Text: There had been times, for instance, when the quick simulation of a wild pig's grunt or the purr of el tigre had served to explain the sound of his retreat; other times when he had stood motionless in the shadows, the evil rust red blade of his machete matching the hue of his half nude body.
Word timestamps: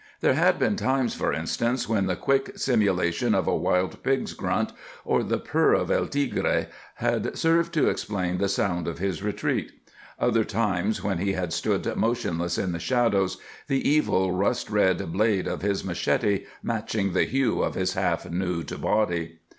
There 0.21 0.33
had 0.33 0.57
been 0.57 0.77
times, 0.77 1.13
for 1.13 1.31
instance, 1.31 1.87
when 1.87 2.07
the 2.07 2.15
quick 2.15 2.57
simulation 2.57 3.35
of 3.35 3.45
a 3.47 3.55
wild 3.55 4.01
pig's 4.01 4.33
grunt 4.33 4.71
or 5.05 5.21
the 5.21 5.37
purr 5.37 5.73
of 5.75 5.91
el 5.91 6.07
tigre 6.07 6.65
had 6.95 7.37
served 7.37 7.71
to 7.75 7.87
explain 7.87 8.39
the 8.39 8.49
sound 8.49 8.87
of 8.87 8.97
his 8.97 9.21
retreat; 9.21 9.71
other 10.19 10.43
times 10.43 11.03
when 11.03 11.19
he 11.19 11.33
had 11.33 11.53
stood 11.53 11.85
motionless 11.95 12.57
in 12.57 12.71
the 12.71 12.79
shadows, 12.79 13.37
the 13.67 13.87
evil 13.87 14.31
rust 14.31 14.71
red 14.71 15.13
blade 15.13 15.47
of 15.47 15.61
his 15.61 15.85
machete 15.85 16.47
matching 16.63 17.13
the 17.13 17.25
hue 17.25 17.61
of 17.61 17.75
his 17.75 17.93
half 17.93 18.27
nude 18.27 18.81
body. 18.81 19.37